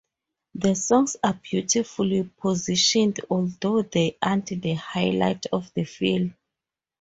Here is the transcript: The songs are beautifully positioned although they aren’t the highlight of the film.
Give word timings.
The 0.55 0.73
songs 0.73 1.15
are 1.23 1.35
beautifully 1.35 2.23
positioned 2.23 3.19
although 3.29 3.83
they 3.83 4.17
aren’t 4.19 4.59
the 4.59 4.73
highlight 4.73 5.45
of 5.53 5.71
the 5.75 5.83
film. 5.83 6.33